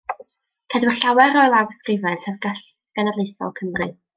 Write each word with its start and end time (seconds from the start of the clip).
Cedwir 0.75 0.95
llawer 1.01 1.37
o'i 1.41 1.51
lawysgrifau 1.55 2.17
yn 2.17 2.23
Llyfrgell 2.25 2.67
Genedlaethol 2.99 3.57
Cymru. 3.61 3.93